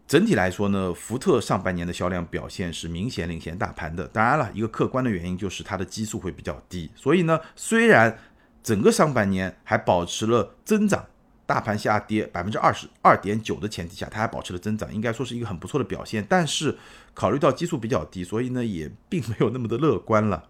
[0.08, 4.08] 整体来说呢，福特上半年的销量表现是明显领先大盘的。
[4.08, 8.18] 当然了，一个客观的原因就是它的基数会比较低，所以呢，虽然
[8.62, 11.04] 整个上半年还保持了增长，
[11.44, 16.24] 大盘下跌百分之二十二点九的前提下，它还保持了增长，应该说是一个很不错的表现。
[16.26, 16.78] 但是
[17.12, 20.48] 考虑到基数比较低，所以呢，也并没有那么的乐观了。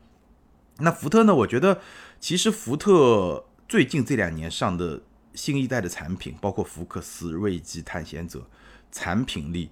[0.79, 1.35] 那福特呢？
[1.35, 1.81] 我觉得
[2.21, 5.03] 其实福特最近这两年上的
[5.35, 8.47] 新一代的产品，包括福克斯、锐际、探险者。
[8.91, 9.71] 产品力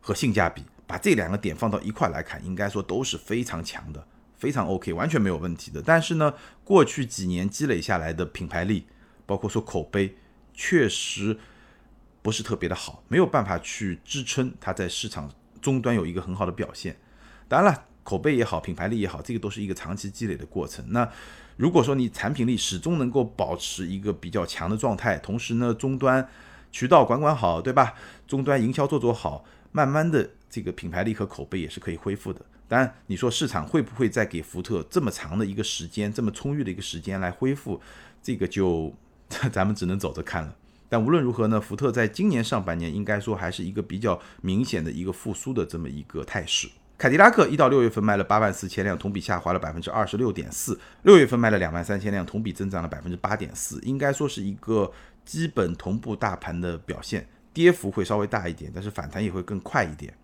[0.00, 5.80] 和性价比，把这两个点放到一块来看，应该说都是非常强的，非常 OK，完全没有问题的。
[5.80, 8.86] 但是呢，过去几年积累下来的品牌力，
[9.26, 10.16] 包括说口碑，
[10.52, 11.38] 确实
[12.20, 16.96] 不是特别的好，没有办法去支撑它在市场终端有一个很好的表现。
[17.48, 20.84] 当然了，口碑也好，品牌力也好，这个都是一个长期积累的过程。
[20.88, 21.08] 那
[21.56, 26.26] 如果说你产品力始终能够保持一个比较强的状态，同时呢，终端
[26.72, 27.94] 渠道管管好，对吧？
[28.26, 32.40] 终端营销做做好，慢慢的这个品牌力和口碑也是可以恢复的。
[32.66, 37.78] 当然，你说市场会不会再给福特这么长的一个时间，这么充裕的一个时间来恢复，
[38.22, 38.92] 这个就
[39.52, 40.56] 咱们只能走着看了。
[40.88, 46.68] 但无论如何呢，福特在今年上半年应该说还是一个比较明显的一个复苏的这么一个态势。
[46.98, 54.92] 凯迪拉克一到六月份卖了八万四千辆，同比下滑了百分之二十六点四；六月份卖了两万三千辆，同比增长了百分之八点四，应该说是一个
[55.24, 57.28] 基本同步大盘的表现。
[57.54, 60.14] 跌幅会稍微大一点，但是反弹也会更快一点。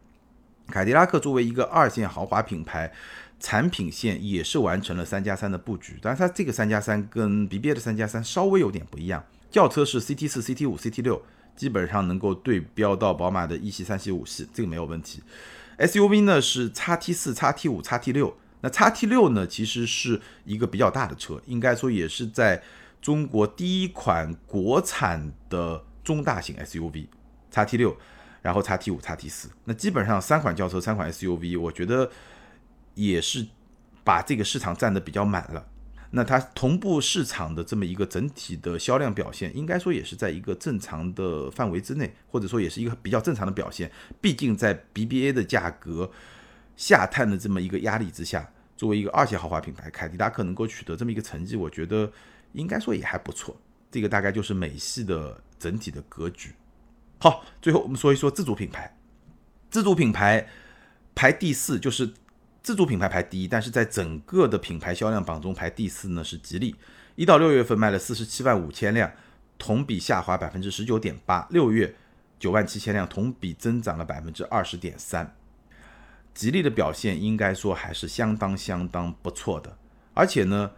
[0.69, 2.91] 凯迪拉克作为一个二线豪华品牌，
[3.39, 9.23] 产品线也是完成了三加三的布局，但是它这个三加三跟 BBA 的三加三稍微有点不一样。
[9.51, 11.23] 轿车是 CT 四、CT 五、CT 六，
[11.55, 15.23] 基本上能够对标到宝马的一系、三系、五系，这个没有问题。
[15.79, 22.63] SUV 呢是 XT 四、XT 五、XT 六，那 XT 六呢其实是一个比较大的车，应该说也是在
[23.01, 27.07] 中国第一款国产的中大型 SUV。
[27.51, 27.97] 叉 T 六，
[28.43, 32.11] 然后叉 T 五、叉 T 四，那基本上三款轿车、三款 SUV，我觉得
[32.95, 33.47] 也是
[34.05, 35.67] 把这个市场占得比较满了。
[36.11, 43.91] 那它同步市场的这么一个整体的销量表现，应该说也是在一个正常的范围之内，或者说也是一个比较正常的表现。
[44.21, 46.11] 毕竟在 BBA 的价格
[46.77, 52.13] 下探的这么一个压力之下，作为一个二线豪华品牌，凯迪拉克能够取得这么一个成绩，我觉得
[52.53, 53.57] 应该说也还不错。
[53.91, 56.55] 这个大概就是美系的整体的格局。
[57.19, 58.97] 好，最后我们说一说自主品牌。
[59.71, 60.47] 自主品牌
[61.15, 62.13] 排第四，就是
[62.63, 66.77] 自主品牌排第一，但是在整个的品牌销量榜中排第四呢是吉利。
[67.17, 69.11] 一到六月份卖了四十七万五千辆，
[69.59, 71.47] 同比下滑百分之十九点八。
[71.51, 71.95] 六月
[72.39, 75.35] 九万七千辆，同比增长了百分之二十点三。
[76.33, 79.77] 吉利的表现应该说还是相当相当不错的，
[80.15, 80.71] 而且呢，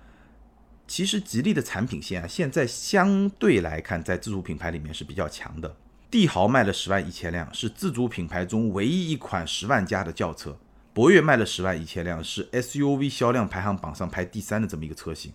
[0.90, 5.76] 其实吉利的产品线啊，现在相对来看，在自主品牌里面是比较强的。
[6.10, 10.58] 帝豪卖了十万一千辆，是自主品牌中唯一一款十万加的轿车。
[10.92, 15.32] 博越卖了十万一千辆，是 SUV 销量排行榜上排第三的这么一个车型。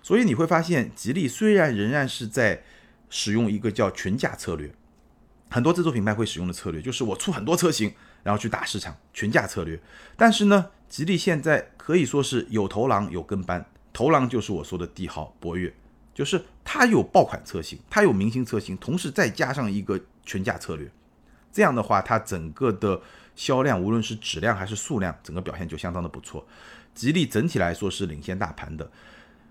[0.00, 2.62] 所以你会发现，吉利虽然仍然是在
[3.10, 4.72] 使用一个叫群架策略，
[5.50, 9.80] 很多自主品牌会使用的策略就是我出很多车型，然后去打市场，群架策略。
[10.16, 15.72] 但是呢，吉利现在可以说是有头狼有跟班，头狼就是我说的帝豪、博越。
[16.12, 20.88] 就是它有爆款车型，它有明星车型，同时再加上一个全价策略，
[21.50, 23.02] 这样的话，它整个的
[23.34, 26.46] 销量无论是质量还是数量，整个表现就相当的不错。
[26.94, 28.88] 吉利整体来说是领先大盘的，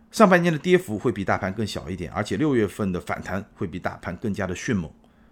[0.10, 4.90] 上半年的跌幅会比大盘更小一点，而且六月份的反弹会比大盘更加的迅猛。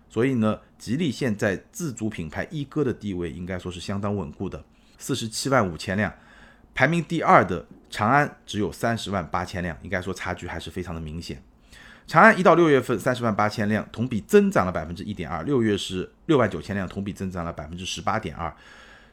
[0.10, 4.62] 所以呢，吉利现在自主品牌一哥的地位应该说是相当稳固的，
[4.98, 6.14] 四十七万五千辆。
[6.74, 11.42] 排名第二的长安只有三十万八千辆，应该说差距还是非常的明显。
[12.08, 18.54] 长安一到六月份三十万八千辆，同比增长了百分之一点二，六月是六万九千辆，同比增长了百分之十八点二。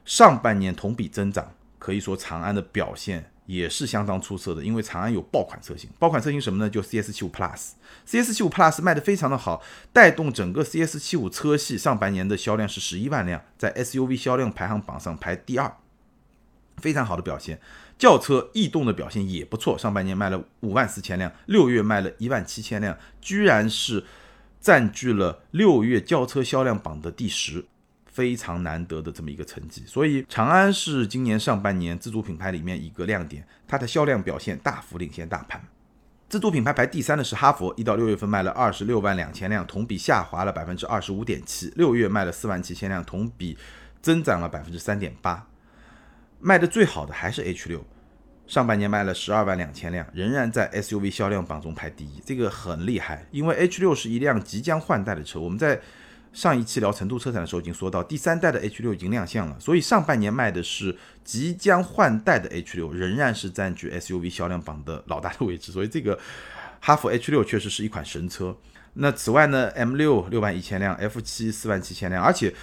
[0.04, 6.68] 上半年同比增长，可以说长安的表现也是相当出色的，因为长安有爆款车型，爆款车型什么呢？
[6.68, 15.72] 就 CS 七五 Plus，CS 七五 Plus 卖的非常的好，带动整个 CS 七五车系上半年的销量是十一万辆，在 SUV 销量排行榜上排第二。
[16.78, 17.60] 非常好的表现，
[17.98, 24.04] 轿车逸动的表现也不错，上半年卖了五万四千辆，六月卖了一万七千辆，居然是
[24.60, 27.64] 占据了六月轿车销量榜的第十，
[28.06, 29.82] 非常难得的这么一个成绩。
[29.86, 35.62] 所以长安是今年上半年自主品牌里面一个亮点，它的销量表现大幅领先大盘。
[36.28, 43.56] 自主品牌排第三的是哈佛，一到六月份卖了二十六万两千辆，同比下滑了百分之二十五点七，六月卖了四万七千辆，同比
[44.02, 45.46] 增长了百分之三点八。
[46.40, 47.84] 卖的最好的还是 H 六，
[48.46, 53.26] 上半年卖了十二万两千辆，仍然在 SUV 销量榜中排第一，这个很厉害。
[53.30, 55.80] 因为 H 六是一辆即将换代的车，我们在
[56.32, 65.72] 上一期聊成都车展的时候已经说到，第三代的 H 六已经亮相了，所以上半年卖的是即将换代的 H 六，仍然是占据 SUV 销量榜的老大的位置。
[65.72, 66.18] 所以这个
[66.80, 68.56] 哈弗 H 六确实是一款神车。
[68.94, 72.54] 那此外呢，M 六六万一千辆，F 七四万七千辆，而且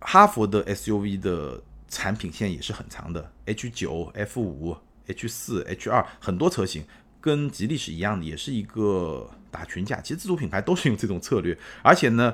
[0.00, 6.84] 哈弗的 SUV 的产品线也是很长的，H 九、F 五、H 四、H 二很多车型。
[7.18, 10.00] 跟吉利是一样的，也是一个打群架。
[10.00, 12.32] 其实自主品牌都是用这种策略，而且呢，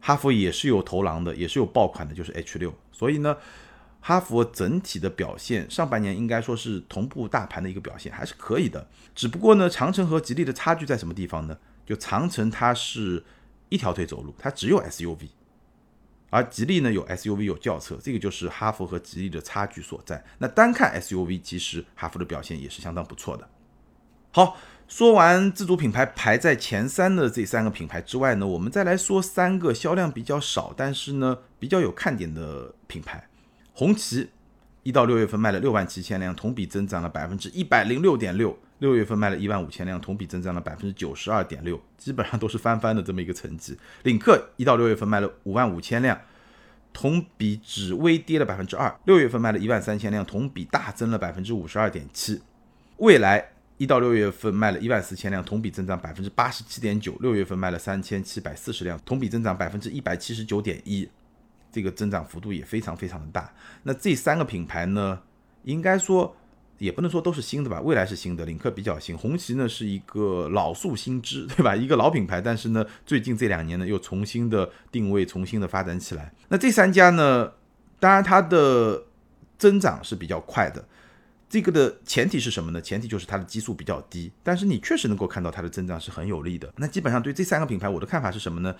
[0.00, 2.72] 哈弗也是有头狼的，也是有爆款的，就是 H 六。
[2.92, 3.36] 所以呢，
[4.00, 8.86] 哈弗整体的表现，上半年应该说是同步大盘的一个表现，还是可以的。
[9.12, 11.58] 只不过呢，长城和吉利的差距在什么地方呢？
[11.84, 13.24] 就长城它是
[13.70, 15.30] 一条腿走路，它只有 SUV，
[16.30, 20.22] 而吉利呢有 SUV 有轿车，这个就是哈弗和吉利的差距所在。
[20.38, 23.48] 那单看 SUV，其实哈弗的表现也是相当不错的。
[24.30, 33.26] 好，说完自主品牌排在前三的这三个品牌之外呢，我们再来说三个销量比较少，但是呢比较有看点的品牌。
[33.72, 34.28] 红旗
[34.82, 38.58] 一到六月份卖了六万七千辆，同比增长了百分之一百零六点六。
[38.78, 43.76] 六月份卖了一万五千辆，同比增长了百分之九十二点六，基本上都是翻番的这么一个成绩。
[44.02, 46.20] 领克一到六月份卖了五万五千辆，
[46.92, 48.98] 同比只微跌了百分之二。
[49.04, 52.40] 六月份卖了一万三千辆，同比大增了百分之五十二点七。
[52.98, 53.50] 蔚来。
[53.80, 57.14] 一到六月份卖了一万四千辆，同比增长百分之八十七点九。
[57.20, 61.08] 六月份卖了三千七百四十辆，同比增长百分之一百七十九点一，
[61.70, 63.52] 这个增长幅度也非常非常的大。
[63.84, 65.22] 那这三个品牌呢，
[65.62, 66.36] 应该说
[66.78, 71.74] 也不能说都是新的吧，未来是新的，领克比较新，红旗呢是一个老树新枝，对吧？
[71.74, 76.32] 一个老品牌，但是呢，最近这两年呢又重新的定位，重新的发展起来。
[76.48, 77.52] 那这三家呢，
[77.98, 79.04] 当然它的
[79.58, 80.84] 增长是比较快的。
[81.50, 82.80] 这个的前提是什么呢？
[82.80, 86.72] 前提就是它的基数比较低，但是你确实能够看到它的增长是很有利的。
[86.76, 88.74] 那基本上对这三个品牌，我的看法是什么呢？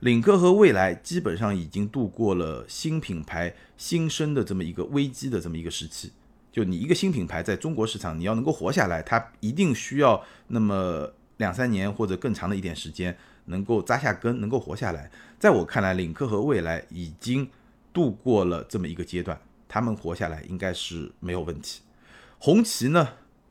[0.00, 6.12] 领克和蔚来基本上已经度过了新品牌新生的这么一个危机的这么一个时期。
[6.56, 13.14] 就你一个新品牌在中国市场，你要能够活下来，它一定需要那么两三年或者更长的一点时间，
[13.44, 15.10] 能够扎下根，能够活下来。
[15.38, 17.46] 在我看来，领克和蔚来已经
[17.92, 19.38] 度过了这么一个阶段，
[19.68, 21.82] 他们活下来应该是没有问题。
[22.38, 23.06] 红旗呢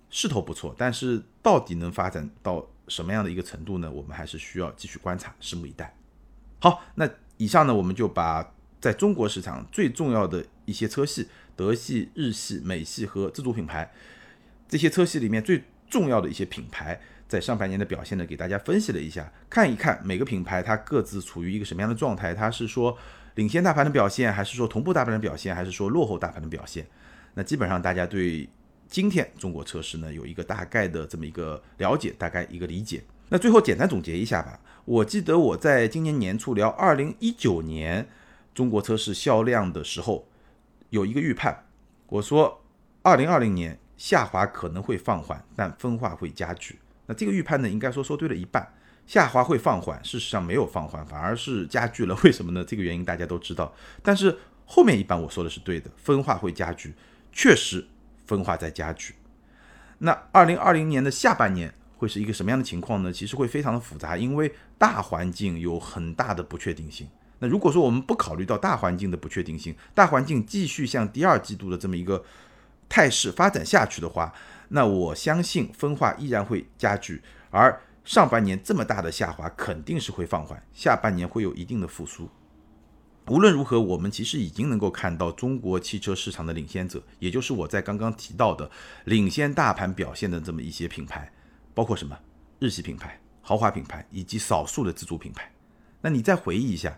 [0.09, 3.91] 势头不错，但是到底能发展到什么样的一个程度呢？
[3.91, 5.95] 我们还是需要继续观察，拭目以待。
[6.59, 13.91] 好，那以上呢，我们就把在中国市场最重要的一些车系，德系、日系、美系和自主品牌
[14.67, 22.97] 这些车系里面最重要的一些品牌，在上半年的表现呢，给大家分析了一下，看一看每个品牌它各自处于一个什么样的状态，它是说
[23.35, 26.85] 领先大盘的表现，还是说同步大盘的表现，还是说落后大盘的表现？
[27.33, 28.47] 那基本上大家对。
[28.87, 33.03] 今天中国车市呢有一个大概的这么一个了解，大概一个理解。
[33.29, 34.59] 那最后简单总结一下吧。
[34.85, 38.07] 我记得我在今年年初聊二零一九年
[38.53, 40.27] 中国车市销量的时候，
[40.95, 41.65] 有一个预判，
[42.07, 42.63] 我说
[43.01, 46.79] 二零二零年下滑可能会放缓，但分化会加剧。
[47.05, 48.73] 那这个预判呢，应该说说对了一半，
[49.05, 52.17] 下滑会放缓，事实上没有放缓，反而是加剧了。
[52.23, 52.63] 为什么呢？
[52.63, 53.73] 这个原因大家都知道。
[54.01, 56.93] 但是后面一半我说的是对的，分化会加剧，
[57.31, 57.87] 确实。
[58.25, 59.13] 分化在加剧，
[59.99, 63.13] 那二零二零年的下半年会是一个什么样的情况呢？
[63.13, 67.07] 其实会非常的复杂，因为大环境有很大的不确定性。
[67.39, 72.23] 那如果说我们不考虑到大环境的不确定性，大环境继续向第二季度的这么一个
[72.87, 74.33] 态势发展下去的话，
[74.69, 82.29] 那我相信分化依然会加剧，而上半年这么大的下滑肯定是会放缓，下半年会有一定的复苏。
[83.27, 88.69] 无论如何，我们其实已经能够看到中国汽车市场的领先者，也就是我在刚刚提到的
[89.05, 91.33] 领先大盘表现的这么一些品牌，
[91.73, 92.15] 包括什么
[92.59, 95.51] 日系品牌、豪华品牌以及少数的自主品牌。
[96.01, 96.95] 那你再回忆一下，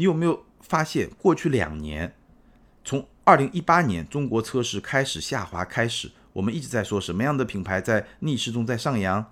[0.00, 2.14] 你有没有发现过去两年，
[2.82, 9.30] 从二零一八年中国车市开始下滑开始，我们一直在说什么样的品牌在逆势中在上扬，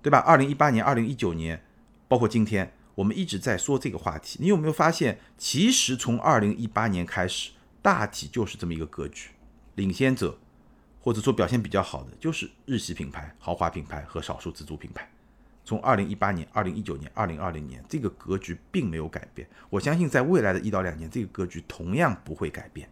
[0.00, 0.16] 对吧？
[0.20, 1.62] 二零一八年、二零一九年，
[2.08, 2.72] 包括今天。
[2.94, 9.28] 我们一直在说这个话题，你有没有发现，其实从二零一八年开始，大体就是这么一个格局，
[9.74, 10.38] 领先者
[11.00, 15.08] 或者说表现比较好的就是日系品牌、豪华品牌和少数自主品牌。
[15.70, 19.46] 从二零一八年、二零一九年、二零二零年，这个格局并没有改变。
[19.68, 22.88] 我相信在未来的一到两年，这个格局同样不会改变。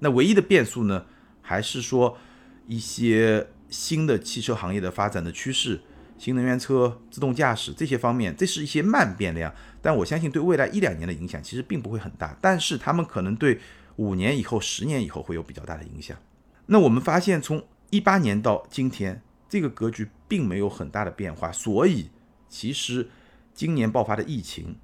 [0.00, 1.06] 那唯一的变数呢，
[1.40, 2.18] 还是说
[2.66, 5.80] 一些新的汽车行业的发展的趋势。
[6.18, 9.50] 新能源车、自动驾驶这些方面，这是一些慢变量，
[9.80, 13.58] 但我相信对未来一两年的影响其实并不会很大，但是他们可能对
[13.96, 16.14] 五年以后、十年以后会有比较大的影响。
[16.66, 22.08] 那我们发现，从一八年到今天，这个格局并没有很大的变化，所以
[22.48, 23.06] 其实
[23.52, 24.76] 今年爆发的疫情，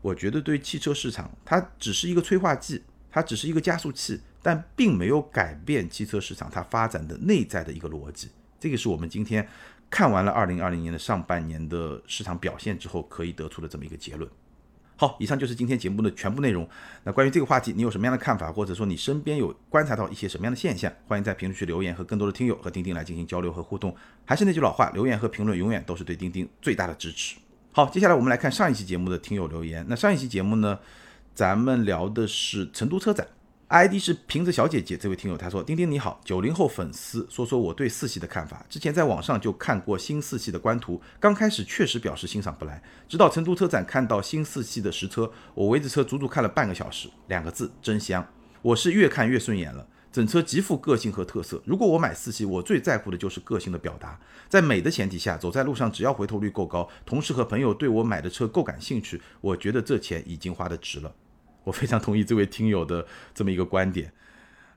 [0.00, 8.30] 我觉得对汽车市场它只是一个催化剂，它只是一个加速器，但并没有改变汽车市场它发展的内在的一个逻辑。
[8.60, 9.46] 这个是我们今天
[9.90, 14.30] 看完了二零二零年的上半年的市场表现之后可以得出的这么一个结论。
[15.02, 16.64] 好，以上就是今天节目的全部内容。
[17.02, 20.92] 那关于这个话题，你有什么样的看法，或者说你身边有观察到一些什么样的现象？
[21.08, 23.92] 欢迎在评论区留言，和更多的听友和钉钉来进行交流和互动。
[24.24, 27.34] 还是那句老话，留言和评论永远都是对钉钉最大的支持。
[27.72, 29.84] 好，接下来我们来看上一期节目的听友留言。
[29.88, 30.78] 那上一期节目呢，
[31.34, 33.26] 咱们聊的是成都车展。
[33.72, 38.62] ID 是瓶子小姐姐，这位听友他说：“丁丁你好，九零后粉丝，说说我对四系的看法。
[38.68, 48.22] 之前在网上就看过新四系的官图，刚开始确实表示欣赏不来，直到成都车展看到新四系的实车，我围着车足足看了半个小时，两个字真香。
[48.60, 51.62] 我是越看越顺眼了，整车极富个性和特色。
[51.64, 54.20] 如果我买四系，我最在乎的就是个性的表达，
[54.50, 61.10] 在美的前提下，走在路上只要回头率够高，同事和朋友对我买的车够感兴趣，我觉得这钱已经花的值了。”
[61.64, 64.12] 我非常同意这位听友的这么一个观点，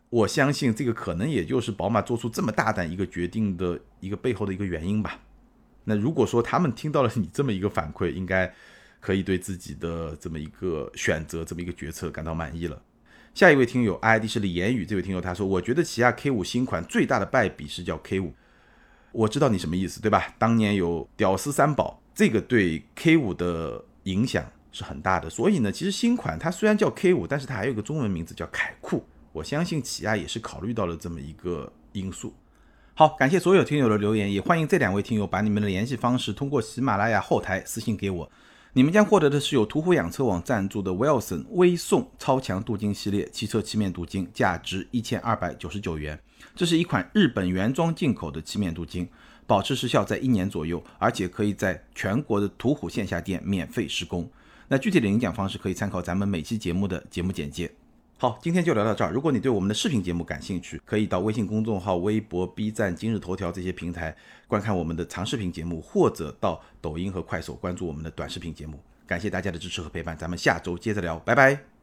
[0.09, 5.19] 我相信这个可能也就是宝马做出这么大胆一个决定的一个背后的一个原因吧。
[5.83, 8.53] 那如果说他们听到了你这么一个反馈，应该
[8.99, 12.81] 可以对自己的这么一个选择、这么一个决策感到满意了。
[13.33, 18.33] 下一位听友 ID 是李言语，这位听友他说：“我觉得起亚 K 五新款最大的败笔是叫 K 五。”
[19.11, 20.33] 我知道你什么意思，对吧？
[20.37, 24.45] 当年有屌丝三宝，这个对 K 五的影响。
[24.75, 29.01] 是很大的，所以呢，其实新款它虽然叫 K 五，但是它还有个中文名字叫凯酷。
[29.31, 32.33] 我相信起亚也是考虑到了这么一个因素。
[32.93, 38.29] 好，感谢所有听友的留言，也欢迎这两位听友把你们的联系方式通过喜马拉雅后台私信给我。
[38.73, 46.19] 你们将获得的是由途虎养车网赞助的 Wilson 微送超强镀金系列汽车漆面镀金，价值一千二百九十九元。
[46.53, 49.07] 这是一款日本原装进口的漆面镀金，
[49.47, 54.29] 保持时效在一年左右，而且可以在全国的途虎线下店免费施工。
[54.67, 57.71] 那具体的领奖方式可以参考咱们每期节目的节目简介。
[58.17, 59.11] 好，今天就聊到这儿。
[59.11, 64.15] 如果你对我们的视频节目感兴趣，可以到微信公众号、微博、B 站、今日头条这些平台
[64.47, 68.79] 观看我们的长视频节目，或者到抖音和快手关注我们的短视频节目。
[69.05, 71.74] 感谢大家的支持和陪伴，咱们下周接着聊，拜拜。